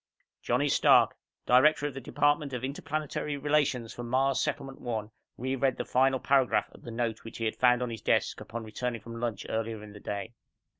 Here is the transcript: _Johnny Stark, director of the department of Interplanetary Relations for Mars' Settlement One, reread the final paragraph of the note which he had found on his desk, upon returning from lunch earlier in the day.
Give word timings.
_Johnny 0.41 0.67
Stark, 0.67 1.15
director 1.45 1.85
of 1.85 1.93
the 1.93 2.01
department 2.01 2.53
of 2.53 2.63
Interplanetary 2.63 3.37
Relations 3.37 3.93
for 3.93 4.01
Mars' 4.01 4.41
Settlement 4.41 4.81
One, 4.81 5.11
reread 5.37 5.77
the 5.77 5.85
final 5.85 6.19
paragraph 6.19 6.71
of 6.71 6.81
the 6.81 6.89
note 6.89 7.23
which 7.23 7.37
he 7.37 7.45
had 7.45 7.55
found 7.55 7.83
on 7.83 7.91
his 7.91 8.01
desk, 8.01 8.41
upon 8.41 8.63
returning 8.63 9.01
from 9.01 9.19
lunch 9.19 9.45
earlier 9.47 9.83
in 9.83 9.93
the 9.93 9.99
day. 9.99 10.33